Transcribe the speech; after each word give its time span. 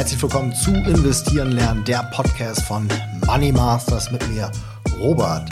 herzlich 0.00 0.22
willkommen 0.22 0.54
zu 0.54 0.70
Investieren 0.70 1.52
lernen, 1.52 1.84
der 1.84 2.04
Podcast 2.04 2.62
von 2.62 2.88
Money 3.26 3.52
Masters 3.52 4.10
mit 4.10 4.26
mir, 4.30 4.50
Robert. 4.98 5.50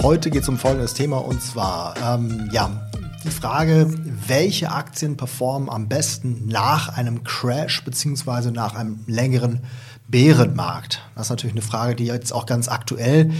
Heute 0.00 0.30
geht 0.30 0.40
es 0.40 0.48
um 0.48 0.56
folgendes 0.56 0.94
Thema 0.94 1.18
und 1.18 1.42
zwar, 1.42 1.94
ähm, 2.02 2.48
ja, 2.50 2.70
die 3.24 3.28
Frage, 3.30 3.92
welche 4.26 4.70
Aktien 4.70 5.18
performen 5.18 5.68
am 5.68 5.86
besten 5.86 6.48
nach 6.48 6.96
einem 6.96 7.24
Crash 7.24 7.84
beziehungsweise 7.84 8.52
nach 8.52 8.74
einem 8.74 9.00
längeren 9.06 9.60
Bärenmarkt? 10.08 11.02
Das 11.14 11.26
ist 11.26 11.30
natürlich 11.30 11.54
eine 11.54 11.60
Frage, 11.60 11.94
die 11.94 12.06
jetzt 12.06 12.32
auch 12.32 12.46
ganz 12.46 12.68
aktuell 12.68 13.32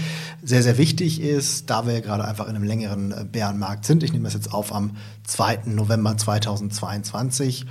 sehr, 0.43 0.61
sehr 0.61 0.77
wichtig 0.77 1.21
ist, 1.21 1.71
da 1.71 1.87
wir 1.87 2.01
gerade 2.01 2.23
einfach 2.23 2.47
in 2.47 2.55
einem 2.55 2.65
längeren 2.65 3.11
äh, 3.11 3.25
Bärenmarkt 3.25 3.85
sind. 3.85 4.03
Ich 4.03 4.13
nehme 4.13 4.25
das 4.25 4.35
jetzt 4.35 4.53
auf 4.53 4.71
am 4.71 4.95
2. 5.23 5.61
November 5.65 6.15
2022. 6.15 7.65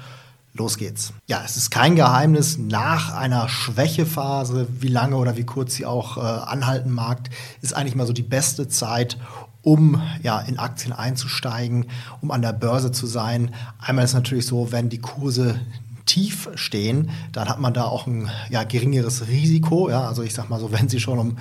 Los 0.56 0.78
geht's. 0.78 1.12
Ja, 1.26 1.42
es 1.44 1.56
ist 1.56 1.72
kein 1.72 1.96
Geheimnis, 1.96 2.58
nach 2.58 3.12
einer 3.12 3.48
Schwächephase, 3.48 4.68
wie 4.78 4.88
lange 4.88 5.16
oder 5.16 5.36
wie 5.36 5.42
kurz 5.42 5.74
sie 5.74 5.84
auch 5.84 6.16
äh, 6.16 6.20
anhalten 6.20 6.92
mag, 6.92 7.28
ist 7.60 7.74
eigentlich 7.74 7.96
mal 7.96 8.06
so 8.06 8.12
die 8.12 8.22
beste 8.22 8.68
Zeit, 8.68 9.18
um 9.62 10.00
ja, 10.22 10.38
in 10.38 10.60
Aktien 10.60 10.92
einzusteigen, 10.92 11.86
um 12.20 12.30
an 12.30 12.40
der 12.40 12.52
Börse 12.52 12.92
zu 12.92 13.08
sein. 13.08 13.52
Einmal 13.80 14.04
ist 14.04 14.14
natürlich 14.14 14.46
so, 14.46 14.70
wenn 14.70 14.90
die 14.90 15.00
Kurse 15.00 15.60
tief 16.06 16.48
stehen, 16.54 17.10
dann 17.32 17.48
hat 17.48 17.58
man 17.58 17.74
da 17.74 17.84
auch 17.84 18.06
ein 18.06 18.30
ja, 18.48 18.62
geringeres 18.62 19.26
Risiko. 19.26 19.90
Ja? 19.90 20.06
Also 20.06 20.22
ich 20.22 20.34
sag 20.34 20.50
mal 20.50 20.60
so, 20.60 20.70
wenn 20.70 20.88
sie 20.88 21.00
schon 21.00 21.18
um 21.18 21.36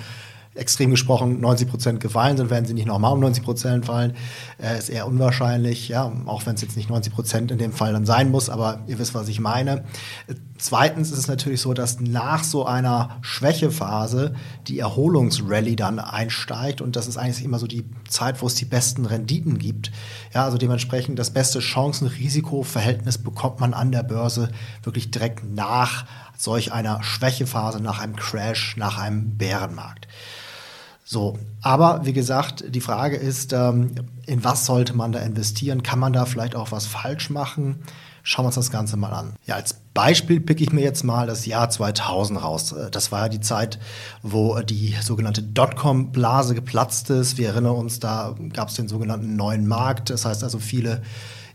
extrem 0.54 0.90
gesprochen 0.90 1.40
90 1.40 1.68
Prozent 1.68 2.00
gefallen 2.00 2.36
sind, 2.36 2.50
werden 2.50 2.64
sie 2.64 2.74
nicht 2.74 2.86
nochmal 2.86 3.12
um 3.12 3.20
90 3.20 3.44
Prozent 3.44 3.86
fallen. 3.86 4.14
Äh, 4.62 4.78
ist 4.78 4.88
eher 4.88 5.06
unwahrscheinlich, 5.06 5.88
ja, 5.88 6.12
auch 6.26 6.46
wenn 6.46 6.54
es 6.54 6.62
jetzt 6.62 6.76
nicht 6.76 6.88
90 6.88 7.12
Prozent 7.12 7.50
in 7.50 7.58
dem 7.58 7.72
Fall 7.72 7.92
dann 7.92 8.06
sein 8.06 8.30
muss, 8.30 8.48
aber 8.48 8.80
ihr 8.86 8.98
wisst, 8.98 9.14
was 9.14 9.28
ich 9.28 9.40
meine. 9.40 9.84
Zweitens 10.56 11.10
ist 11.10 11.18
es 11.18 11.26
natürlich 11.26 11.60
so, 11.60 11.74
dass 11.74 12.00
nach 12.00 12.44
so 12.44 12.64
einer 12.64 13.18
Schwächephase 13.22 14.34
die 14.68 14.78
Erholungsrallye 14.78 15.76
dann 15.76 15.98
einsteigt 15.98 16.80
und 16.80 16.94
das 16.94 17.08
ist 17.08 17.16
eigentlich 17.16 17.44
immer 17.44 17.58
so 17.58 17.66
die 17.66 17.84
Zeit, 18.08 18.40
wo 18.40 18.46
es 18.46 18.54
die 18.54 18.64
besten 18.64 19.06
Renditen 19.06 19.58
gibt. 19.58 19.90
Ja, 20.32 20.44
also 20.44 20.56
dementsprechend 20.56 21.18
das 21.18 21.30
beste 21.30 21.58
Chancen-Risiko-Verhältnis 21.58 23.18
bekommt 23.18 23.58
man 23.58 23.74
an 23.74 23.90
der 23.90 24.04
Börse 24.04 24.50
wirklich 24.84 25.10
direkt 25.10 25.44
nach 25.52 26.06
solch 26.36 26.72
einer 26.72 27.02
Schwächephase, 27.02 27.80
nach 27.80 28.00
einem 28.00 28.16
Crash, 28.16 28.76
nach 28.76 28.98
einem 28.98 29.36
Bärenmarkt. 29.36 30.06
So, 31.06 31.38
aber 31.60 32.00
wie 32.04 32.14
gesagt, 32.14 32.64
die 32.66 32.80
Frage 32.80 33.16
ist, 33.16 33.52
ähm, 33.52 33.94
in 34.24 34.42
was 34.42 34.64
sollte 34.64 34.96
man 34.96 35.12
da 35.12 35.20
investieren? 35.20 35.82
Kann 35.82 35.98
man 35.98 36.14
da 36.14 36.24
vielleicht 36.24 36.56
auch 36.56 36.72
was 36.72 36.86
falsch 36.86 37.28
machen? 37.28 37.82
Schauen 38.22 38.44
wir 38.44 38.46
uns 38.46 38.54
das 38.54 38.70
Ganze 38.70 38.96
mal 38.96 39.12
an. 39.12 39.34
Ja, 39.44 39.56
als 39.56 39.74
Beispiel 39.92 40.40
picke 40.40 40.64
ich 40.64 40.72
mir 40.72 40.80
jetzt 40.80 41.04
mal 41.04 41.26
das 41.26 41.44
Jahr 41.44 41.68
2000 41.68 42.42
raus. 42.42 42.72
Äh, 42.72 42.90
das 42.90 43.12
war 43.12 43.24
ja 43.24 43.28
die 43.28 43.40
Zeit, 43.40 43.78
wo 44.22 44.58
die 44.60 44.96
sogenannte 45.02 45.42
Dotcom-Blase 45.42 46.54
geplatzt 46.54 47.10
ist. 47.10 47.36
Wir 47.36 47.48
erinnern 47.48 47.76
uns, 47.76 48.00
da 48.00 48.34
gab 48.54 48.70
es 48.70 48.74
den 48.74 48.88
sogenannten 48.88 49.36
neuen 49.36 49.66
Markt. 49.66 50.08
Das 50.08 50.24
heißt 50.24 50.42
also 50.42 50.58
viele 50.58 51.02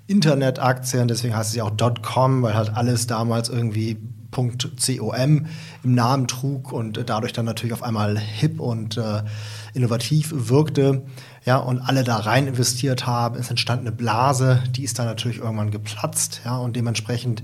Internetaktien, 0.05 1.07
deswegen 1.07 1.35
heißt 1.35 1.49
es 1.49 1.55
ja 1.55 1.63
auch 1.63 1.71
Dotcom, 1.71 2.43
weil 2.43 2.53
halt 2.53 2.75
alles 2.75 3.07
damals 3.07 3.49
irgendwie 3.49 3.97
.com 4.31 5.45
im 5.83 5.95
Namen 5.95 6.27
trug 6.27 6.71
und 6.71 7.03
dadurch 7.07 7.33
dann 7.33 7.45
natürlich 7.45 7.73
auf 7.73 7.83
einmal 7.83 8.17
hip 8.17 8.59
und 8.59 8.97
äh, 8.97 9.23
innovativ 9.73 10.31
wirkte. 10.33 11.03
Ja, 11.45 11.57
und 11.57 11.79
alle 11.79 12.03
da 12.03 12.17
rein 12.17 12.47
investiert 12.47 13.07
haben. 13.07 13.37
Es 13.37 13.49
entstand 13.49 13.81
eine 13.81 13.91
Blase, 13.91 14.61
die 14.75 14.83
ist 14.83 14.99
dann 14.99 15.05
natürlich 15.05 15.39
irgendwann 15.39 15.71
geplatzt. 15.71 16.41
Ja, 16.45 16.57
und 16.57 16.75
dementsprechend 16.75 17.43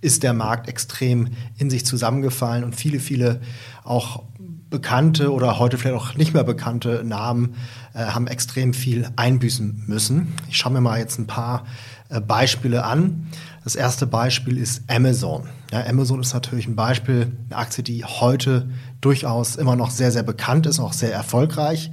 ist 0.00 0.22
der 0.22 0.34
Markt 0.34 0.68
extrem 0.68 1.28
in 1.56 1.70
sich 1.70 1.86
zusammengefallen 1.86 2.64
und 2.64 2.76
viele, 2.76 3.00
viele 3.00 3.40
auch 3.84 4.22
bekannte 4.68 5.32
oder 5.32 5.58
heute 5.58 5.78
vielleicht 5.78 5.96
auch 5.96 6.14
nicht 6.14 6.34
mehr 6.34 6.44
bekannte 6.44 7.02
Namen 7.04 7.54
äh, 7.94 8.04
haben 8.04 8.26
extrem 8.26 8.74
viel 8.74 9.08
einbüßen 9.16 9.84
müssen. 9.86 10.34
Ich 10.48 10.56
schaue 10.56 10.72
mir 10.72 10.80
mal 10.80 10.98
jetzt 10.98 11.18
ein 11.18 11.26
paar 11.26 11.64
äh, 12.08 12.20
Beispiele 12.20 12.84
an. 12.84 13.28
Das 13.66 13.74
erste 13.74 14.06
Beispiel 14.06 14.58
ist 14.58 14.84
Amazon. 14.86 15.48
Ja, 15.72 15.84
Amazon 15.88 16.20
ist 16.20 16.32
natürlich 16.32 16.68
ein 16.68 16.76
Beispiel, 16.76 17.36
eine 17.50 17.58
Aktie, 17.58 17.82
die 17.82 18.04
heute 18.04 18.70
durchaus 19.00 19.56
immer 19.56 19.74
noch 19.74 19.90
sehr, 19.90 20.12
sehr 20.12 20.22
bekannt 20.22 20.66
ist, 20.66 20.78
auch 20.78 20.92
sehr 20.92 21.12
erfolgreich, 21.12 21.90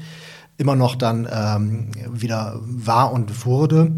immer 0.57 0.75
noch 0.75 0.95
dann 0.95 1.27
ähm, 1.27 1.89
wieder 2.11 2.59
war 2.61 3.11
und 3.11 3.47
wurde. 3.47 3.91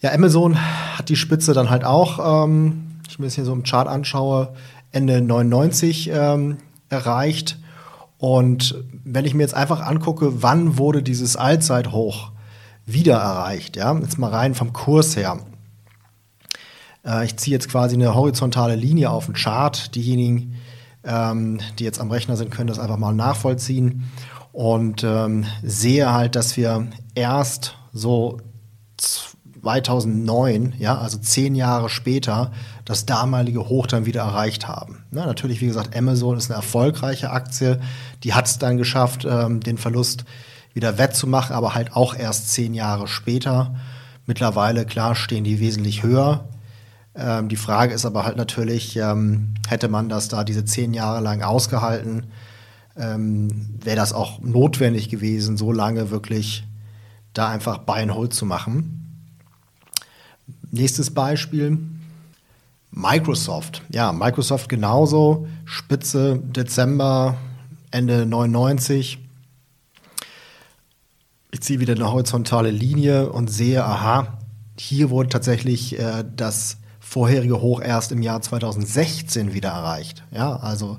Ja, 0.00 0.12
Amazon 0.12 0.56
hat 0.96 1.10
die 1.10 1.14
Spitze 1.14 1.52
dann 1.52 1.70
halt 1.70 1.84
auch, 1.84 2.44
ähm, 2.44 3.02
ich 3.08 3.20
mir 3.20 3.26
das 3.26 3.36
hier 3.36 3.44
so 3.44 3.52
im 3.52 3.62
Chart 3.62 3.86
anschaue, 3.86 4.52
Ende 4.90 5.20
99 5.20 6.10
ähm, 6.12 6.56
erreicht. 6.88 7.60
Und 8.16 8.82
wenn 9.04 9.24
ich 9.24 9.32
mir 9.32 9.44
jetzt 9.44 9.54
einfach 9.54 9.80
angucke, 9.80 10.42
wann 10.42 10.76
wurde 10.76 11.04
dieses 11.04 11.36
Allzeithoch 11.36 12.32
wieder 12.84 13.18
erreicht, 13.18 13.76
ja, 13.76 13.96
jetzt 13.96 14.18
mal 14.18 14.30
rein 14.30 14.56
vom 14.56 14.72
Kurs 14.72 15.14
her, 15.14 15.38
äh, 17.04 17.24
ich 17.24 17.36
ziehe 17.36 17.54
jetzt 17.54 17.68
quasi 17.68 17.94
eine 17.94 18.14
horizontale 18.14 18.76
Linie 18.76 19.10
auf 19.10 19.26
den 19.26 19.34
Chart. 19.34 19.94
Diejenigen, 19.94 20.54
ähm, 21.04 21.60
die 21.78 21.84
jetzt 21.84 22.00
am 22.00 22.10
Rechner 22.10 22.36
sind, 22.36 22.50
können 22.50 22.68
das 22.68 22.78
einfach 22.78 22.98
mal 22.98 23.14
nachvollziehen 23.14 24.04
und 24.52 25.04
ähm, 25.04 25.44
sehe 25.62 26.12
halt, 26.12 26.34
dass 26.34 26.56
wir 26.56 26.88
erst 27.14 27.76
so 27.92 28.38
2009, 29.62 30.74
ja, 30.78 30.98
also 30.98 31.18
zehn 31.18 31.54
Jahre 31.54 31.88
später, 31.88 32.52
das 32.84 33.06
damalige 33.06 33.68
Hoch 33.68 33.86
dann 33.86 34.06
wieder 34.06 34.22
erreicht 34.22 34.66
haben. 34.66 35.04
Na, 35.10 35.26
natürlich, 35.26 35.60
wie 35.60 35.66
gesagt, 35.66 35.96
Amazon 35.96 36.36
ist 36.38 36.50
eine 36.50 36.56
erfolgreiche 36.56 37.30
Aktie. 37.30 37.80
Die 38.24 38.34
hat 38.34 38.46
es 38.46 38.58
dann 38.58 38.78
geschafft, 38.78 39.26
ähm, 39.28 39.60
den 39.60 39.78
Verlust 39.78 40.24
wieder 40.72 40.96
wettzumachen, 40.98 41.54
aber 41.54 41.74
halt 41.74 41.94
auch 41.94 42.14
erst 42.14 42.50
zehn 42.50 42.72
Jahre 42.72 43.08
später. 43.08 43.74
Mittlerweile, 44.26 44.86
klar, 44.86 45.14
stehen 45.14 45.44
die 45.44 45.60
wesentlich 45.60 46.02
höher. 46.02 46.48
Ähm, 47.18 47.48
die 47.48 47.56
Frage 47.56 47.92
ist 47.92 48.06
aber 48.06 48.24
halt 48.24 48.36
natürlich, 48.36 48.96
ähm, 48.96 49.54
hätte 49.68 49.88
man 49.88 50.08
das 50.08 50.28
da 50.28 50.44
diese 50.44 50.64
zehn 50.64 50.94
Jahre 50.94 51.20
lang 51.20 51.42
ausgehalten, 51.42 52.26
ähm, 52.96 53.78
wäre 53.82 53.96
das 53.96 54.12
auch 54.12 54.40
notwendig 54.40 55.08
gewesen, 55.08 55.56
so 55.56 55.72
lange 55.72 56.10
wirklich 56.10 56.64
da 57.32 57.48
einfach 57.48 57.78
Buy 57.78 58.06
Hold 58.08 58.32
zu 58.34 58.46
machen. 58.46 59.26
Nächstes 60.70 61.12
Beispiel. 61.12 61.78
Microsoft. 62.90 63.82
Ja, 63.90 64.12
Microsoft 64.12 64.68
genauso. 64.68 65.46
Spitze 65.64 66.38
Dezember, 66.38 67.36
Ende 67.90 68.26
99. 68.26 69.18
Ich 71.50 71.60
ziehe 71.62 71.80
wieder 71.80 71.94
eine 71.94 72.10
horizontale 72.12 72.70
Linie 72.70 73.30
und 73.30 73.48
sehe, 73.48 73.84
aha, 73.84 74.38
hier 74.78 75.10
wurde 75.10 75.28
tatsächlich 75.28 75.98
äh, 75.98 76.24
das 76.36 76.78
vorherige 77.08 77.62
Hoch 77.62 77.80
erst 77.80 78.12
im 78.12 78.20
Jahr 78.20 78.42
2016 78.42 79.54
wieder 79.54 79.70
erreicht. 79.70 80.24
Ja, 80.30 80.56
also 80.56 80.98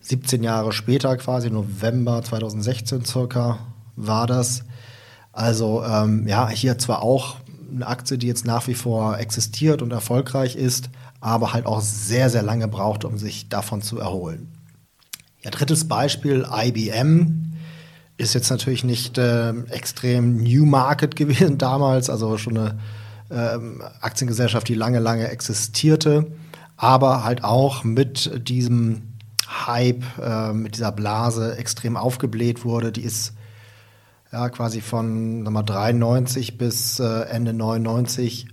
17 0.00 0.42
Jahre 0.42 0.72
später, 0.72 1.16
quasi 1.16 1.50
November 1.50 2.20
2016 2.22 3.04
circa, 3.04 3.60
war 3.94 4.26
das. 4.26 4.64
Also 5.32 5.84
ähm, 5.84 6.26
ja, 6.26 6.48
hier 6.48 6.78
zwar 6.78 7.02
auch 7.02 7.36
eine 7.72 7.86
Aktie, 7.86 8.18
die 8.18 8.26
jetzt 8.26 8.44
nach 8.44 8.66
wie 8.66 8.74
vor 8.74 9.18
existiert 9.18 9.82
und 9.82 9.92
erfolgreich 9.92 10.56
ist, 10.56 10.90
aber 11.20 11.52
halt 11.52 11.66
auch 11.66 11.80
sehr, 11.80 12.28
sehr 12.28 12.42
lange 12.42 12.66
braucht, 12.66 13.04
um 13.04 13.16
sich 13.16 13.48
davon 13.48 13.82
zu 13.82 14.00
erholen. 14.00 14.48
Ja, 15.42 15.50
drittes 15.52 15.86
Beispiel, 15.86 16.44
IBM 16.50 17.52
ist 18.16 18.34
jetzt 18.34 18.50
natürlich 18.50 18.82
nicht 18.82 19.16
äh, 19.16 19.50
extrem 19.68 20.42
New 20.42 20.66
Market 20.66 21.14
gewesen 21.16 21.56
damals, 21.56 22.10
also 22.10 22.36
schon 22.36 22.58
eine 22.58 22.78
ähm, 23.30 23.82
Aktiengesellschaft, 24.00 24.68
die 24.68 24.74
lange, 24.74 24.98
lange 24.98 25.28
existierte, 25.28 26.26
aber 26.76 27.24
halt 27.24 27.44
auch 27.44 27.84
mit 27.84 28.48
diesem 28.48 29.02
Hype, 29.66 30.04
äh, 30.20 30.52
mit 30.52 30.76
dieser 30.76 30.92
Blase 30.92 31.56
extrem 31.56 31.96
aufgebläht 31.96 32.64
wurde. 32.64 32.92
Die 32.92 33.02
ist 33.02 33.34
ja 34.32 34.48
quasi 34.48 34.80
von 34.80 35.44
sag 35.44 35.52
mal, 35.52 35.62
93 35.62 36.56
bis 36.58 37.00
äh, 37.00 37.22
Ende 37.22 37.52
99 37.52 38.46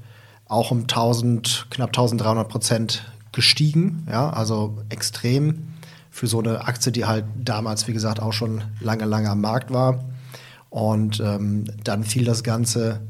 auch 0.48 0.72
um 0.72 0.82
1000, 0.82 1.68
knapp 1.70 1.90
1300 1.90 2.48
Prozent 2.48 3.12
gestiegen. 3.32 4.08
Ja, 4.10 4.30
also 4.30 4.78
extrem 4.90 5.74
für 6.10 6.28
so 6.28 6.40
eine 6.40 6.66
Aktie, 6.66 6.92
die 6.92 7.06
halt 7.06 7.26
damals, 7.36 7.88
wie 7.88 7.94
gesagt, 7.94 8.22
auch 8.22 8.34
schon 8.34 8.64
lange, 8.80 9.06
lange 9.06 9.30
am 9.30 9.42
Markt 9.42 9.72
war. 9.72 10.06
Und 10.70 11.20
ähm, 11.20 11.66
dann 11.84 12.04
fiel 12.04 12.26
das 12.26 12.44
Ganze 12.44 13.02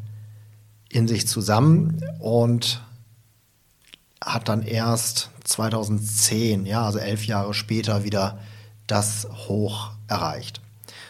in 0.89 1.07
sich 1.07 1.28
zusammen 1.28 2.01
und 2.19 2.81
hat 4.24 4.50
dann 4.50 4.62
erst 4.62 5.30
2010, 5.44 6.66
ja, 6.66 6.86
also 6.86 7.00
elf 7.00 7.25
Jahre 7.25 7.54
später 7.54 8.04
wieder 8.04 8.39
das 8.88 9.28
Hoch 9.48 9.92
erreicht. 10.07 10.62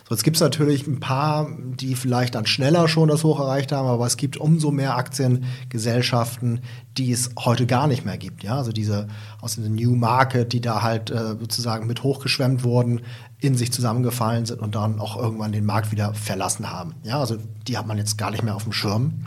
So, 0.07 0.15
jetzt 0.15 0.23
gibt 0.23 0.37
es 0.37 0.41
natürlich 0.41 0.87
ein 0.87 1.01
paar, 1.01 1.49
die 1.59 1.95
vielleicht 1.95 2.35
dann 2.35 2.45
schneller 2.45 2.87
schon 2.87 3.09
das 3.09 3.25
Hoch 3.25 3.41
erreicht 3.41 3.73
haben, 3.73 3.89
aber 3.89 4.05
es 4.05 4.15
gibt 4.15 4.37
umso 4.37 4.71
mehr 4.71 4.95
Aktiengesellschaften, 4.95 6.61
die 6.97 7.11
es 7.11 7.31
heute 7.37 7.65
gar 7.65 7.87
nicht 7.87 8.05
mehr 8.05 8.17
gibt. 8.17 8.41
Ja, 8.41 8.55
also 8.57 8.71
diese 8.71 9.07
aus 9.41 9.55
dem 9.55 9.75
New 9.75 9.97
Market, 9.97 10.53
die 10.53 10.61
da 10.61 10.81
halt 10.81 11.11
äh, 11.11 11.35
sozusagen 11.37 11.87
mit 11.87 12.03
hochgeschwemmt 12.03 12.63
wurden, 12.63 13.01
in 13.39 13.55
sich 13.55 13.73
zusammengefallen 13.73 14.45
sind 14.45 14.61
und 14.61 14.75
dann 14.75 15.01
auch 15.01 15.17
irgendwann 15.17 15.51
den 15.51 15.65
Markt 15.65 15.91
wieder 15.91 16.13
verlassen 16.13 16.71
haben. 16.71 16.93
Ja, 17.03 17.19
also 17.19 17.37
die 17.67 17.77
hat 17.77 17.85
man 17.85 17.97
jetzt 17.97 18.17
gar 18.17 18.31
nicht 18.31 18.43
mehr 18.43 18.55
auf 18.55 18.63
dem 18.63 18.73
Schirm. 18.73 19.25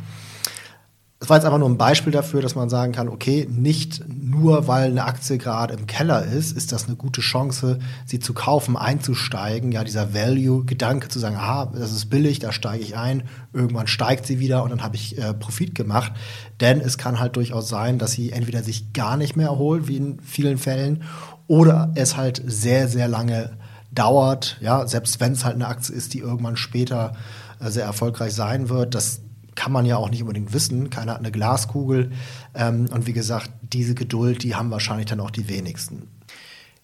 Es 1.22 1.28
war 1.28 1.37
jetzt 1.37 1.44
einfach 1.44 1.58
nur 1.58 1.69
ein 1.69 1.76
Beispiel 1.76 2.14
dafür, 2.14 2.40
dass 2.40 2.55
man 2.55 2.70
sagen 2.70 2.93
kann, 2.93 3.11
okay, 3.11 3.46
nicht 3.50 4.02
nur 4.08 4.67
weil 4.69 4.90
eine 4.90 5.05
Aktie 5.05 5.37
gerade 5.37 5.75
im 5.75 5.87
Keller 5.87 6.25
ist, 6.25 6.56
ist 6.56 6.72
das 6.72 6.87
eine 6.87 6.96
gute 6.96 7.20
Chance, 7.20 7.78
sie 8.06 8.20
zu 8.20 8.32
kaufen, 8.32 8.75
einzusteigen. 8.75 9.70
Ja, 9.70 9.84
dieser 9.84 10.14
Value-Gedanke 10.14 11.08
zu 11.08 11.19
sagen, 11.19 11.37
aha, 11.37 11.72
das 11.75 11.93
ist 11.93 12.06
billig, 12.06 12.38
da 12.38 12.52
steige 12.52 12.82
ich 12.82 12.96
ein, 12.96 13.25
irgendwann 13.52 13.87
steigt 13.87 14.25
sie 14.25 14.40
wieder 14.40 14.62
und 14.62 14.70
dann 14.70 14.82
habe 14.82 14.96
ich 14.96 15.19
äh, 15.19 15.34
Profit 15.34 15.75
gemacht. 15.75 16.12
Denn 16.58 16.81
es 16.81 16.96
kann 16.96 17.20
halt 17.20 17.37
durchaus 17.37 17.69
sein, 17.69 17.99
dass 17.99 18.12
sie 18.12 18.32
entweder 18.32 18.62
sich 18.62 18.94
gar 18.94 19.19
nicht 19.19 19.37
mehr 19.37 19.49
erholt, 19.49 19.88
wie 19.88 19.99
in 19.99 20.20
vielen 20.20 20.56
Fällen, 20.56 21.02
oder 21.46 21.93
es 21.96 22.16
halt 22.16 22.43
sehr, 22.46 22.88
sehr 22.88 23.08
lange 23.08 23.58
dauert. 23.93 24.56
Ja, 24.62 24.87
selbst 24.87 25.20
wenn 25.20 25.32
es 25.32 25.44
halt 25.44 25.56
eine 25.56 25.66
Aktie 25.66 25.94
ist, 25.94 26.14
die 26.14 26.20
irgendwann 26.20 26.56
später 26.56 27.12
äh, 27.61 27.69
sehr 27.69 27.84
erfolgreich 27.84 28.32
sein 28.32 28.70
wird, 28.70 28.94
das 28.94 29.20
kann 29.55 29.73
man 29.73 29.87
ja 29.87 29.97
auch 29.97 30.11
nicht 30.11 30.23
unbedingt 30.23 30.52
wissen. 30.52 30.91
Keiner 30.91 31.12
hat 31.12 31.20
eine 31.20 31.32
Glaskugel. 31.32 32.12
Ähm, 32.55 32.88
und 32.93 33.06
wie 33.06 33.12
gesagt, 33.12 33.50
diese 33.62 33.94
Geduld, 33.94 34.43
die 34.43 34.55
haben 34.55 34.70
wahrscheinlich 34.70 35.06
dann 35.06 35.20
auch 35.20 35.31
die 35.31 35.49
wenigsten. 35.49 36.08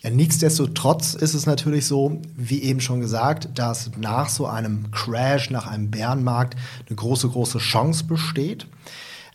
Ja, 0.00 0.10
nichtsdestotrotz 0.10 1.14
ist 1.14 1.34
es 1.34 1.46
natürlich 1.46 1.86
so, 1.86 2.20
wie 2.36 2.62
eben 2.62 2.80
schon 2.80 3.00
gesagt, 3.00 3.58
dass 3.58 3.90
nach 3.96 4.28
so 4.28 4.46
einem 4.46 4.90
Crash, 4.90 5.50
nach 5.50 5.66
einem 5.66 5.90
Bärenmarkt 5.90 6.56
eine 6.86 6.96
große, 6.96 7.28
große 7.28 7.58
Chance 7.58 8.04
besteht. 8.04 8.66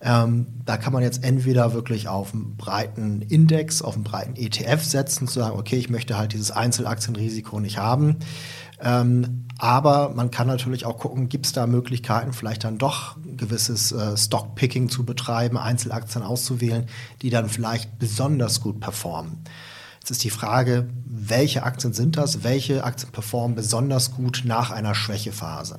Ähm, 0.04 0.48
da 0.66 0.78
kann 0.78 0.94
man 0.94 1.04
jetzt 1.04 1.24
entweder 1.24 1.74
wirklich 1.74 2.08
auf 2.08 2.34
einen 2.34 2.58
breiten 2.58 3.22
Index, 3.22 3.82
auf 3.82 3.96
einen 3.96 4.04
breiten 4.04 4.36
ETF 4.36 4.84
setzen, 4.84 5.28
zu 5.28 5.40
sagen, 5.40 5.60
okay, 5.60 5.78
ich 5.78 5.90
möchte 5.90 6.18
halt 6.18 6.34
dieses 6.34 6.50
Einzelaktienrisiko 6.50 7.60
nicht 7.60 7.78
haben. 7.78 8.18
Ähm, 8.82 9.46
aber 9.60 10.10
man 10.16 10.32
kann 10.32 10.48
natürlich 10.48 10.88
auch 10.88 10.98
gucken, 10.98 11.30
gibt 11.30 11.46
es 11.46 11.54
da 11.54 11.68
Möglichkeiten, 11.68 12.34
vielleicht 12.34 12.64
dann 12.64 12.80
doch 12.80 13.16
gewisses 13.38 13.92
äh, 13.92 14.18
Stockpicking 14.18 14.90
zu 14.90 15.06
betreiben, 15.06 15.58
Einzelaktien 15.58 16.24
auszuwählen, 16.24 16.88
die 17.22 17.30
dann 17.30 17.48
vielleicht 17.48 18.00
besonders 18.00 18.60
gut 18.62 18.80
performen. 18.80 19.44
Jetzt 20.00 20.10
ist 20.10 20.24
die 20.24 20.32
Frage, 20.32 20.90
welche 21.06 21.62
Aktien 21.62 21.94
sind 21.94 22.18
das? 22.18 22.44
Welche 22.44 22.84
Aktien 22.84 23.12
performen 23.12 23.56
besonders 23.56 24.16
gut 24.16 24.42
nach 24.46 24.72
einer 24.72 24.96
Schwächephase? 24.96 25.78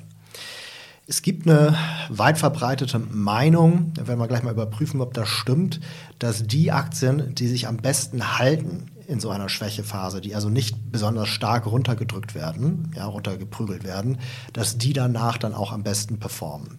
Es 1.13 1.21
gibt 1.21 1.47
eine 1.47 1.77
weit 2.09 2.39
verbreitete 2.39 2.99
Meinung, 2.99 3.93
da 3.93 4.07
werden 4.07 4.19
wir 4.19 4.29
gleich 4.29 4.43
mal 4.43 4.55
überprüfen, 4.55 5.03
ob 5.03 5.13
das 5.13 5.29
stimmt, 5.29 5.79
dass 6.19 6.47
die 6.47 6.73
Aktien, 6.73 7.35
die 7.35 7.49
sich 7.49 7.69
am 7.69 7.77
besten 7.77 8.39
halten 8.39 8.91
in 9.07 9.21
so 9.21 9.29
einer 9.29 9.51
Schwächephase, 9.51 10.23
die 10.23 10.35
also 10.35 10.49
nicht 10.49 10.91
besonders 10.91 11.29
stark 11.29 11.67
runtergedrückt 11.67 12.35
werden, 12.35 12.93
ja, 12.97 13.05
runtergeprügelt 13.05 13.85
werden, 13.85 14.21
dass 14.55 14.79
die 14.79 14.95
danach 14.95 15.37
dann 15.37 15.53
auch 15.53 15.71
am 15.71 15.83
besten 15.83 16.19
performen. 16.19 16.79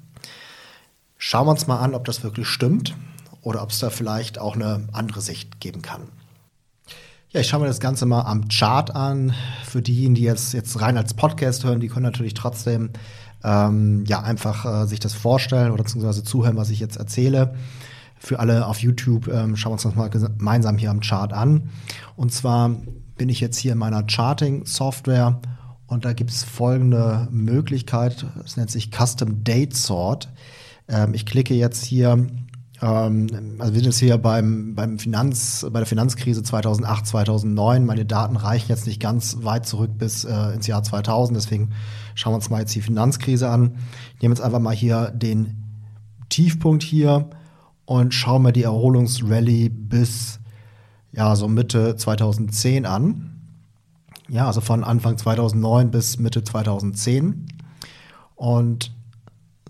Schauen 1.19 1.45
wir 1.45 1.51
uns 1.51 1.67
mal 1.67 1.77
an, 1.77 1.93
ob 1.93 2.05
das 2.05 2.23
wirklich 2.23 2.47
stimmt 2.47 2.95
oder 3.43 3.61
ob 3.61 3.69
es 3.69 3.77
da 3.77 3.91
vielleicht 3.91 4.39
auch 4.39 4.55
eine 4.55 4.87
andere 4.93 5.21
Sicht 5.21 5.59
geben 5.59 5.83
kann. 5.83 6.07
Ja, 7.33 7.39
ich 7.39 7.47
schaue 7.47 7.61
mir 7.61 7.67
das 7.67 7.79
Ganze 7.79 8.05
mal 8.05 8.21
am 8.21 8.47
Chart 8.47 8.95
an. 8.95 9.33
Für 9.63 9.81
diejenigen, 9.81 10.13
die 10.13 10.21
jetzt, 10.21 10.53
jetzt 10.53 10.79
rein 10.81 10.97
als 10.97 11.15
Podcast 11.15 11.63
hören, 11.63 11.79
die 11.79 11.87
können 11.87 12.05
natürlich 12.05 12.35
trotzdem 12.35 12.91
ähm, 13.43 14.05
ja 14.05 14.21
einfach 14.21 14.83
äh, 14.83 14.87
sich 14.87 14.99
das 14.99 15.13
vorstellen 15.13 15.71
oder 15.71 15.83
beziehungsweise 15.83 16.23
zuhören, 16.23 16.57
was 16.57 16.69
ich 16.69 16.79
jetzt 16.79 16.97
erzähle 16.97 17.53
für 18.23 18.39
alle 18.39 18.67
auf 18.67 18.79
YouTube, 18.79 19.27
ähm, 19.27 19.57
schauen 19.57 19.71
wir 19.71 19.73
uns 19.73 19.83
das 19.83 19.95
mal 19.95 20.09
gemeinsam 20.09 20.77
hier 20.77 20.91
am 20.91 21.01
Chart 21.01 21.33
an. 21.33 21.69
Und 22.15 22.31
zwar 22.31 22.69
bin 23.17 23.27
ich 23.27 23.41
jetzt 23.41 23.57
hier 23.57 23.73
in 23.73 23.77
meiner 23.77 24.07
Charting-Software 24.07 25.41
und 25.87 26.05
da 26.05 26.13
gibt 26.13 26.31
es 26.31 26.43
folgende 26.43 27.27
Möglichkeit. 27.31 28.25
Es 28.45 28.55
nennt 28.55 28.71
sich 28.71 28.91
Custom 28.91 29.43
Date 29.43 29.75
Sort. 29.75 30.29
Ähm, 30.87 31.13
ich 31.13 31.25
klicke 31.25 31.53
jetzt 31.53 31.83
hier, 31.83 32.25
ähm, 32.83 33.27
also 33.59 33.73
wir 33.73 33.79
sind 33.79 33.85
jetzt 33.85 33.99
hier 33.99 34.17
beim, 34.17 34.75
beim 34.75 34.99
Finanz, 34.99 35.65
bei 35.71 35.79
der 35.79 35.87
Finanzkrise 35.87 36.43
2008, 36.43 37.07
2009. 37.07 37.85
Meine 37.85 38.05
Daten 38.05 38.35
reichen 38.35 38.69
jetzt 38.69 38.85
nicht 38.85 38.99
ganz 38.99 39.37
weit 39.41 39.65
zurück 39.65 39.91
bis 39.97 40.25
äh, 40.25 40.53
ins 40.53 40.67
Jahr 40.67 40.83
2000. 40.83 41.37
Deswegen 41.37 41.69
schauen 42.13 42.33
wir 42.33 42.37
uns 42.37 42.49
mal 42.49 42.59
jetzt 42.59 42.75
die 42.75 42.81
Finanzkrise 42.81 43.49
an. 43.49 43.77
Ich 44.15 44.21
nehme 44.21 44.33
jetzt 44.33 44.43
einfach 44.43 44.59
mal 44.59 44.75
hier 44.75 45.11
den 45.11 45.63
Tiefpunkt 46.27 46.83
hier 46.83 47.29
und 47.85 48.13
schaue 48.13 48.41
mir 48.41 48.51
die 48.51 48.63
Erholungsrallye 48.63 49.69
bis 49.69 50.39
ja, 51.13 51.35
so 51.37 51.47
Mitte 51.47 51.95
2010 51.95 52.85
an. 52.85 53.29
Ja, 54.27 54.47
also 54.47 54.61
von 54.61 54.83
Anfang 54.83 55.17
2009 55.17 55.91
bis 55.91 56.17
Mitte 56.17 56.43
2010 56.43 57.47
und 58.35 58.91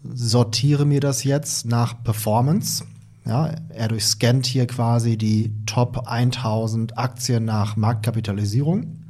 sortiere 0.03 0.85
mir 0.85 0.99
das 0.99 1.23
jetzt 1.23 1.65
nach 1.65 2.03
Performance. 2.03 2.85
Ja, 3.25 3.55
er 3.69 3.87
durchscannt 3.87 4.45
hier 4.45 4.67
quasi 4.67 5.17
die 5.17 5.53
Top 5.65 6.07
1000 6.07 6.97
Aktien 6.97 7.45
nach 7.45 7.77
Marktkapitalisierung. 7.77 9.05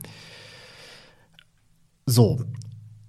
So, 2.06 2.44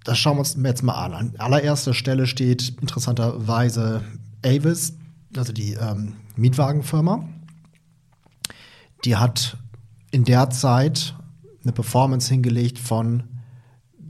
das 0.03 0.17
schauen 0.17 0.37
wir 0.37 0.39
uns 0.39 0.57
jetzt 0.63 0.83
mal 0.83 0.93
an. 0.93 1.13
An 1.13 1.35
allererster 1.37 1.93
Stelle 1.93 2.25
steht 2.25 2.77
interessanterweise 2.81 4.01
Avis, 4.43 4.93
also 5.35 5.53
die 5.53 5.73
ähm, 5.73 6.15
Mietwagenfirma, 6.35 7.27
die 9.03 9.15
hat 9.15 9.57
in 10.11 10.23
der 10.23 10.49
Zeit 10.49 11.15
eine 11.63 11.71
Performance 11.71 12.29
hingelegt 12.31 12.79
von 12.79 13.23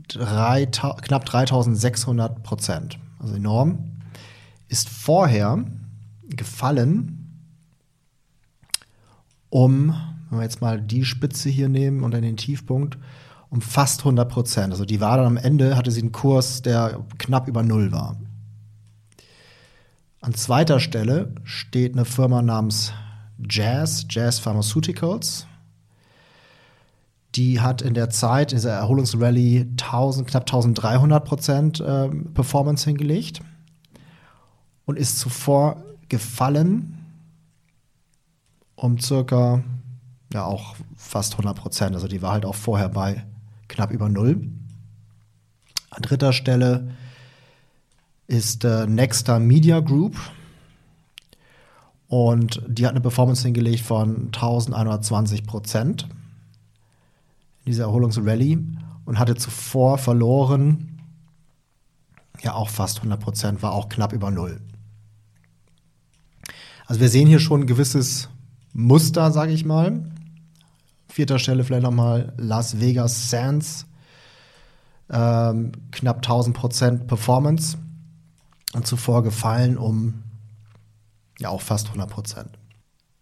3, 0.08 0.66
knapp 0.66 1.24
3600 1.24 2.42
Prozent, 2.42 2.98
also 3.18 3.34
enorm, 3.34 3.98
ist 4.68 4.88
vorher 4.88 5.64
gefallen 6.28 7.26
um, 9.50 9.94
wenn 10.28 10.38
wir 10.38 10.44
jetzt 10.44 10.60
mal 10.60 10.80
die 10.80 11.04
Spitze 11.04 11.48
hier 11.48 11.68
nehmen 11.68 12.02
und 12.02 12.12
dann 12.12 12.22
den 12.22 12.36
Tiefpunkt, 12.36 12.98
um 13.48 13.60
fast 13.60 14.00
100 14.00 14.28
Prozent. 14.28 14.72
Also 14.72 14.84
die 14.84 15.00
war 15.00 15.16
dann 15.16 15.26
am 15.26 15.36
Ende, 15.36 15.76
hatte 15.76 15.90
sie 15.90 16.02
einen 16.02 16.12
Kurs, 16.12 16.62
der 16.62 17.04
knapp 17.18 17.48
über 17.48 17.62
Null 17.62 17.92
war. 17.92 18.16
An 20.20 20.34
zweiter 20.34 20.80
Stelle 20.80 21.34
steht 21.44 21.92
eine 21.92 22.04
Firma 22.04 22.42
namens 22.42 22.92
Jazz, 23.48 24.06
Jazz 24.10 24.40
Pharmaceuticals. 24.40 25.46
Die 27.34 27.60
hat 27.60 27.82
in 27.82 27.94
der 27.94 28.10
Zeit, 28.10 28.50
in 28.50 28.58
dieser 28.58 28.72
Erholungsrallye, 28.72 29.60
1000, 29.72 30.28
knapp 30.28 30.42
1300 30.42 31.24
Prozent 31.24 31.80
äh, 31.80 32.08
Performance 32.08 32.84
hingelegt 32.84 33.40
und 34.86 34.98
ist 34.98 35.18
zuvor 35.18 35.82
gefallen 36.08 36.96
um 38.76 38.98
circa, 39.00 39.64
ja 40.32 40.44
auch 40.44 40.76
fast 40.96 41.32
100 41.32 41.56
Prozent. 41.56 41.94
Also 41.94 42.08
die 42.08 42.22
war 42.22 42.32
halt 42.32 42.44
auch 42.44 42.54
vorher 42.54 42.88
bei 42.88 43.24
knapp 43.68 43.90
über 43.90 44.08
Null. 44.08 44.48
An 45.90 46.02
dritter 46.02 46.32
Stelle 46.32 46.90
ist 48.26 48.64
äh, 48.64 48.86
Nexta 48.86 49.38
Media 49.38 49.80
Group. 49.80 50.16
Und 52.08 52.62
die 52.68 52.84
hat 52.84 52.92
eine 52.92 53.00
Performance 53.00 53.42
hingelegt 53.42 53.84
von 53.84 54.26
1120 54.26 55.44
Prozent 55.44 56.06
in 57.64 57.72
dieser 57.72 57.84
Erholungsrallye 57.84 58.58
und 59.06 59.18
hatte 59.18 59.34
zuvor 59.34 59.98
verloren, 59.98 61.00
ja 62.42 62.54
auch 62.54 62.68
fast 62.68 62.98
100 62.98 63.18
Prozent, 63.18 63.62
war 63.62 63.72
auch 63.72 63.88
knapp 63.88 64.12
über 64.12 64.30
Null. 64.30 64.60
Also 66.86 67.00
wir 67.00 67.08
sehen 67.08 67.26
hier 67.26 67.40
schon 67.40 67.62
ein 67.62 67.66
gewisses 67.66 68.28
Muster, 68.72 69.32
sage 69.32 69.52
ich 69.52 69.64
mal. 69.64 70.04
Vierter 71.08 71.38
Stelle 71.38 71.64
vielleicht 71.64 71.82
nochmal 71.82 72.32
Las 72.36 72.80
Vegas 72.80 73.30
Sands, 73.30 73.86
ähm, 75.10 75.72
knapp 75.90 76.16
1000 76.18 76.56
Prozent 76.56 77.06
Performance 77.06 77.78
und 78.74 78.86
zuvor 78.86 79.22
gefallen 79.22 79.78
um 79.78 80.22
ja 81.38 81.48
auch 81.48 81.60
fast 81.60 81.86
100 81.88 82.08
Prozent. 82.08 82.50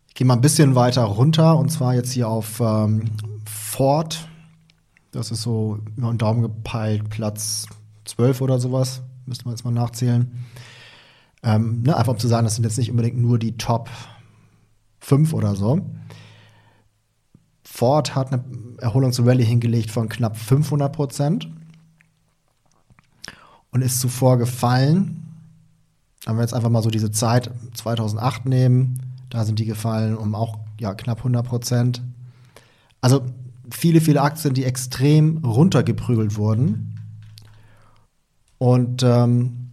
Ich 0.09 0.15
gehe 0.15 0.27
mal 0.27 0.35
ein 0.35 0.41
bisschen 0.41 0.75
weiter 0.75 1.03
runter 1.03 1.57
und 1.57 1.71
zwar 1.71 1.95
jetzt 1.95 2.13
hier 2.13 2.29
auf 2.29 2.61
ähm, 2.61 3.11
Ford. 3.45 4.29
Das 5.11 5.31
ist 5.31 5.43
so 5.43 5.79
über 5.97 6.09
den 6.09 6.19
Daumen 6.19 6.43
gepeilt, 6.43 7.09
Platz 7.11 7.67
12 8.05 8.41
oder 8.41 8.59
sowas. 8.61 9.03
Müsste 9.27 9.45
man 9.45 9.55
jetzt 9.55 9.65
mal 9.65 9.71
nachzählen. 9.71 10.45
Ähm, 11.45 11.83
ne, 11.83 11.97
einfach 11.97 12.15
um 12.15 12.19
zu 12.19 12.27
sagen, 12.27 12.45
das 12.45 12.57
sind 12.57 12.65
jetzt 12.65 12.79
nicht 12.79 12.91
unbedingt 12.91 13.19
nur 13.19 13.39
die 13.39 13.57
Top 13.57 13.91
5 15.01 15.35
oder 15.35 15.55
so. 15.55 15.85
Ford 17.63 18.15
hat 18.15 18.33
eine 18.33 18.43
Erholungsrallye 18.79 19.45
hingelegt 19.45 19.91
von 19.91 20.09
knapp 20.09 20.37
500 20.37 20.93
Prozent. 20.93 21.49
und 23.75 23.83
ist 23.83 24.01
zuvor 24.01 24.39
gefallen. 24.39 25.21
Wenn 26.25 26.37
wir 26.37 26.43
jetzt 26.43 26.55
einfach 26.55 26.71
mal 26.71 26.83
so 26.83 26.91
diese 26.91 27.11
Zeit 27.11 27.51
2008 27.75 28.47
nehmen, 28.47 29.03
da 29.31 29.45
sind 29.45 29.59
die 29.59 29.67
gefallen 29.67 30.17
um 30.17 30.35
auch 30.37 30.59
ja, 30.79 30.95
knapp 30.95 31.19
100 31.19 31.45
Prozent. 31.45 32.03
Also 33.01 33.27
viele, 33.71 34.01
viele 34.01 34.23
Aktien, 34.23 34.55
die 34.55 34.65
extrem 34.65 35.39
runtergeprügelt 35.39 36.37
wurden 36.37 37.01
und 38.59 39.03
ähm, 39.03 39.64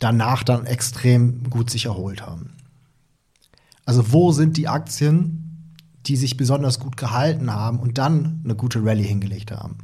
danach 0.00 0.42
dann 0.42 0.66
extrem 0.66 1.48
gut 1.48 1.70
sich 1.70 1.86
erholt 1.86 2.22
haben. 2.22 2.56
Also 3.84 4.12
wo 4.12 4.32
sind 4.32 4.56
die 4.56 4.66
Aktien, 4.66 5.76
die 6.06 6.16
sich 6.16 6.36
besonders 6.36 6.80
gut 6.80 6.96
gehalten 6.96 7.52
haben 7.52 7.78
und 7.78 7.98
dann 7.98 8.40
eine 8.44 8.56
gute 8.56 8.84
Rallye 8.84 9.04
hingelegt 9.04 9.52
haben? 9.52 9.78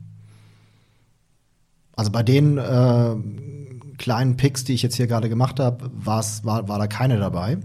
Also 1.93 2.11
bei 2.11 2.23
den 2.23 2.59
äh, 2.59 3.17
kleinen 3.99 4.37
Picks, 4.37 4.65
die 4.65 4.75
ich 4.75 4.83
jetzt 4.83 4.97
hier 4.97 5.07
gerade 5.07 5.29
gemacht 5.29 5.61
habe, 5.61 5.91
war, 5.95 6.25
war 6.43 6.79
da 6.79 6.87
keine 6.87 7.19
dabei. 7.19 7.57
Und 7.57 7.65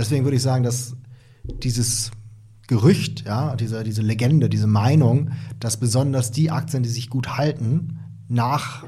deswegen 0.00 0.24
würde 0.24 0.36
ich 0.36 0.42
sagen, 0.42 0.64
dass 0.64 0.94
dieses 1.62 2.10
Gerücht, 2.66 3.24
ja, 3.26 3.56
diese, 3.56 3.84
diese 3.84 4.02
Legende, 4.02 4.48
diese 4.48 4.66
Meinung, 4.66 5.30
dass 5.60 5.76
besonders 5.78 6.32
die 6.32 6.50
Aktien, 6.50 6.82
die 6.82 6.88
sich 6.88 7.08
gut 7.08 7.36
halten, 7.36 8.00
nach 8.28 8.84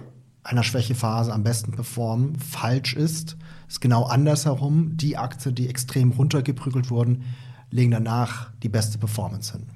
einer 0.48 0.62
Schwächephase 0.62 1.32
am 1.32 1.42
besten 1.42 1.72
performen, 1.72 2.36
falsch 2.36 2.94
ist. 2.94 3.36
Es 3.66 3.74
ist 3.74 3.80
genau 3.80 4.04
andersherum. 4.04 4.96
Die 4.96 5.18
Aktien, 5.18 5.54
die 5.54 5.68
extrem 5.68 6.12
runtergeprügelt 6.12 6.90
wurden, 6.90 7.24
legen 7.70 7.90
danach 7.90 8.50
die 8.62 8.70
beste 8.70 8.96
Performance 8.96 9.52
hin. 9.52 9.66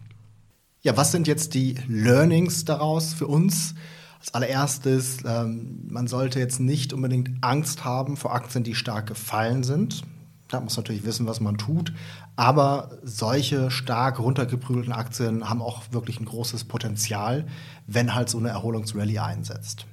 Ja, 0.80 0.96
was 0.96 1.12
sind 1.12 1.28
jetzt 1.28 1.54
die 1.54 1.76
Learnings 1.88 2.64
daraus 2.64 3.12
für 3.12 3.26
uns? 3.26 3.74
Als 4.18 4.34
allererstes, 4.34 5.18
ähm, 5.26 5.82
man 5.88 6.06
sollte 6.06 6.38
jetzt 6.38 6.58
nicht 6.58 6.92
unbedingt 6.92 7.30
Angst 7.42 7.84
haben 7.84 8.16
vor 8.16 8.34
Aktien, 8.34 8.64
die 8.64 8.74
stark 8.74 9.06
gefallen 9.06 9.64
sind. 9.64 10.02
Da 10.48 10.60
muss 10.60 10.76
natürlich 10.76 11.04
wissen, 11.04 11.26
was 11.26 11.40
man 11.40 11.58
tut. 11.58 11.92
Aber 12.36 12.98
solche 13.02 13.70
stark 13.70 14.18
runtergeprügelten 14.18 14.92
Aktien 14.92 15.48
haben 15.48 15.60
auch 15.60 15.82
wirklich 15.90 16.18
ein 16.18 16.24
großes 16.24 16.64
Potenzial, 16.64 17.46
wenn 17.86 18.14
halt 18.14 18.30
so 18.30 18.38
eine 18.38 18.48
Erholungsrallye 18.48 19.18
einsetzt. 19.18 19.86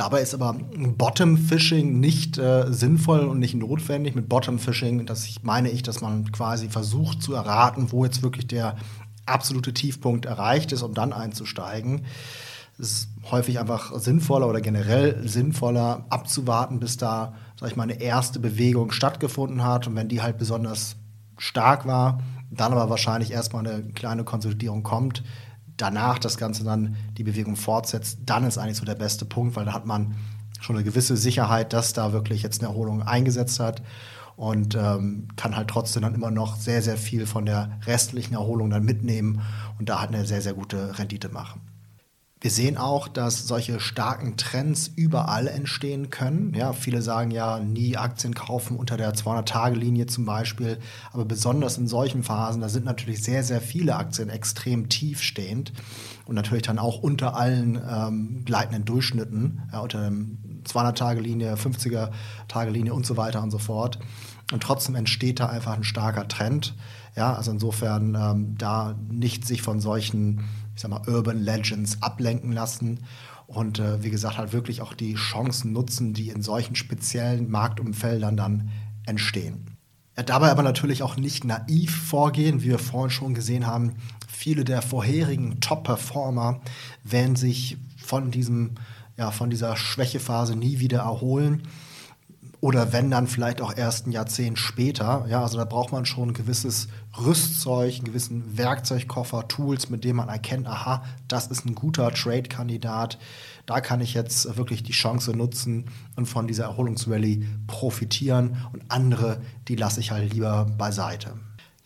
Dabei 0.00 0.22
ist 0.22 0.32
aber 0.32 0.54
Bottom-Fishing 0.54 2.00
nicht 2.00 2.38
äh, 2.38 2.72
sinnvoll 2.72 3.20
und 3.20 3.38
nicht 3.38 3.54
notwendig. 3.54 4.14
Mit 4.14 4.30
Bottom-Fishing, 4.30 5.04
das 5.04 5.28
meine 5.42 5.68
ich, 5.68 5.82
dass 5.82 6.00
man 6.00 6.32
quasi 6.32 6.70
versucht 6.70 7.22
zu 7.22 7.34
erraten, 7.34 7.92
wo 7.92 8.06
jetzt 8.06 8.22
wirklich 8.22 8.46
der 8.46 8.76
absolute 9.26 9.74
Tiefpunkt 9.74 10.24
erreicht 10.24 10.72
ist, 10.72 10.80
um 10.80 10.94
dann 10.94 11.12
einzusteigen. 11.12 12.06
Es 12.78 12.92
ist 12.92 13.08
häufig 13.30 13.60
einfach 13.60 13.92
sinnvoller 13.98 14.48
oder 14.48 14.62
generell 14.62 15.28
sinnvoller 15.28 16.06
abzuwarten, 16.08 16.80
bis 16.80 16.96
da, 16.96 17.34
sag 17.60 17.68
ich 17.68 17.76
mal, 17.76 17.82
eine 17.82 18.00
erste 18.00 18.40
Bewegung 18.40 18.92
stattgefunden 18.92 19.64
hat. 19.64 19.86
Und 19.86 19.96
wenn 19.96 20.08
die 20.08 20.22
halt 20.22 20.38
besonders 20.38 20.96
stark 21.36 21.84
war, 21.84 22.22
dann 22.50 22.72
aber 22.72 22.88
wahrscheinlich 22.88 23.32
erstmal 23.32 23.66
eine 23.66 23.82
kleine 23.92 24.24
Konsolidierung 24.24 24.82
kommt, 24.82 25.22
danach 25.80 26.18
das 26.18 26.36
Ganze 26.36 26.64
dann 26.64 26.96
die 27.16 27.24
Bewegung 27.24 27.56
fortsetzt, 27.56 28.18
dann 28.26 28.44
ist 28.44 28.58
eigentlich 28.58 28.76
so 28.76 28.84
der 28.84 28.94
beste 28.94 29.24
Punkt, 29.24 29.56
weil 29.56 29.64
da 29.64 29.72
hat 29.72 29.86
man 29.86 30.14
schon 30.60 30.76
eine 30.76 30.84
gewisse 30.84 31.16
Sicherheit, 31.16 31.72
dass 31.72 31.92
da 31.92 32.12
wirklich 32.12 32.42
jetzt 32.42 32.60
eine 32.60 32.68
Erholung 32.68 33.02
eingesetzt 33.02 33.60
hat 33.60 33.82
und 34.36 34.74
ähm, 34.74 35.28
kann 35.36 35.56
halt 35.56 35.68
trotzdem 35.68 36.02
dann 36.02 36.14
immer 36.14 36.30
noch 36.30 36.56
sehr, 36.56 36.82
sehr 36.82 36.96
viel 36.96 37.26
von 37.26 37.46
der 37.46 37.78
restlichen 37.86 38.34
Erholung 38.34 38.70
dann 38.70 38.84
mitnehmen 38.84 39.42
und 39.78 39.88
da 39.88 40.00
halt 40.00 40.14
eine 40.14 40.26
sehr, 40.26 40.42
sehr 40.42 40.54
gute 40.54 40.98
Rendite 40.98 41.28
machen. 41.28 41.60
Wir 42.42 42.50
sehen 42.50 42.78
auch, 42.78 43.06
dass 43.06 43.46
solche 43.46 43.80
starken 43.80 44.38
Trends 44.38 44.90
überall 44.96 45.46
entstehen 45.46 46.08
können. 46.08 46.54
Ja, 46.54 46.72
viele 46.72 47.02
sagen 47.02 47.30
ja, 47.30 47.60
nie 47.60 47.98
Aktien 47.98 48.34
kaufen 48.34 48.78
unter 48.78 48.96
der 48.96 49.12
200-Tage-Linie 49.12 50.06
zum 50.06 50.24
Beispiel. 50.24 50.78
Aber 51.12 51.26
besonders 51.26 51.76
in 51.76 51.86
solchen 51.86 52.22
Phasen, 52.22 52.62
da 52.62 52.70
sind 52.70 52.86
natürlich 52.86 53.22
sehr, 53.22 53.44
sehr 53.44 53.60
viele 53.60 53.96
Aktien 53.96 54.30
extrem 54.30 54.88
tief 54.88 55.20
stehend 55.20 55.74
und 56.24 56.34
natürlich 56.34 56.62
dann 56.62 56.78
auch 56.78 57.02
unter 57.02 57.36
allen 57.36 57.78
ähm, 57.86 58.42
gleitenden 58.46 58.86
Durchschnitten, 58.86 59.60
ja, 59.70 59.80
unter 59.80 60.00
der 60.00 60.12
200-Tage-Linie, 60.64 61.56
50er-Tage-Linie 61.56 62.94
und 62.94 63.04
so 63.04 63.18
weiter 63.18 63.42
und 63.42 63.50
so 63.50 63.58
fort. 63.58 63.98
Und 64.50 64.62
trotzdem 64.62 64.94
entsteht 64.94 65.40
da 65.40 65.46
einfach 65.46 65.74
ein 65.74 65.84
starker 65.84 66.26
Trend. 66.26 66.74
Ja, 67.16 67.34
also 67.34 67.50
insofern 67.50 68.14
ähm, 68.14 68.54
da 68.56 68.96
nicht 69.10 69.46
sich 69.46 69.62
von 69.62 69.80
solchen, 69.80 70.44
ich 70.80 70.82
sag 70.82 70.92
mal, 70.92 71.06
Urban 71.14 71.38
Legends 71.38 71.98
ablenken 72.00 72.52
lassen 72.52 73.00
und 73.46 73.78
äh, 73.80 74.02
wie 74.02 74.08
gesagt 74.08 74.38
halt 74.38 74.54
wirklich 74.54 74.80
auch 74.80 74.94
die 74.94 75.14
Chancen 75.14 75.74
nutzen, 75.74 76.14
die 76.14 76.30
in 76.30 76.40
solchen 76.40 76.74
speziellen 76.74 77.50
Marktumfeldern 77.50 78.34
dann 78.34 78.70
entstehen. 79.04 79.76
Ja, 80.16 80.22
dabei 80.22 80.50
aber 80.50 80.62
natürlich 80.62 81.02
auch 81.02 81.18
nicht 81.18 81.44
naiv 81.44 81.94
vorgehen, 81.94 82.62
wie 82.62 82.68
wir 82.68 82.78
vorhin 82.78 83.10
schon 83.10 83.34
gesehen 83.34 83.66
haben. 83.66 83.96
Viele 84.26 84.64
der 84.64 84.80
vorherigen 84.80 85.60
Top-Performer 85.60 86.62
werden 87.04 87.36
sich 87.36 87.76
von 87.98 88.30
diesem 88.30 88.76
ja, 89.18 89.32
von 89.32 89.50
dieser 89.50 89.76
Schwächephase 89.76 90.56
nie 90.56 90.78
wieder 90.78 91.00
erholen 91.00 91.64
oder 92.60 92.92
wenn 92.92 93.10
dann 93.10 93.26
vielleicht 93.26 93.62
auch 93.62 93.76
erst 93.76 94.06
ein 94.06 94.12
Jahrzehnt 94.12 94.58
später. 94.58 95.24
Ja, 95.28 95.42
also 95.42 95.56
da 95.56 95.64
braucht 95.64 95.92
man 95.92 96.04
schon 96.04 96.30
ein 96.30 96.34
gewisses 96.34 96.88
Rüstzeug, 97.18 97.94
einen 97.94 98.04
gewissen 98.04 98.58
Werkzeugkoffer, 98.58 99.48
Tools, 99.48 99.88
mit 99.88 100.04
dem 100.04 100.16
man 100.16 100.28
erkennt, 100.28 100.66
aha, 100.66 101.02
das 101.26 101.46
ist 101.46 101.64
ein 101.64 101.74
guter 101.74 102.12
Trade-Kandidat. 102.12 103.18
Da 103.64 103.80
kann 103.80 104.00
ich 104.00 104.14
jetzt 104.14 104.56
wirklich 104.58 104.82
die 104.82 104.92
Chance 104.92 105.32
nutzen 105.32 105.86
und 106.16 106.26
von 106.26 106.46
dieser 106.46 106.64
Erholungsrallye 106.64 107.46
profitieren 107.66 108.56
und 108.72 108.82
andere, 108.88 109.40
die 109.68 109.76
lasse 109.76 110.00
ich 110.00 110.10
halt 110.10 110.32
lieber 110.32 110.66
beiseite. 110.76 111.34